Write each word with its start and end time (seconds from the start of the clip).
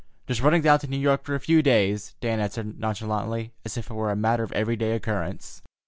"Just 0.25 0.41
running 0.41 0.63
down 0.63 0.79
to 0.79 0.87
New 0.87 0.97
York 0.97 1.21
for 1.23 1.35
a 1.35 1.39
few 1.39 1.61
days," 1.61 2.15
Dan 2.21 2.39
answered 2.39 2.79
nonchalantly, 2.79 3.53
as 3.63 3.77
if 3.77 3.91
it 3.91 3.93
were 3.93 4.09
a 4.11 4.15
matter 4.15 4.41
of 4.41 4.51
every 4.53 4.75
day 4.75 4.93
occurrence. 4.93 5.61